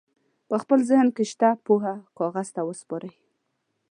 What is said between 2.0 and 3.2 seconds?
کاغذ ته وسپارئ.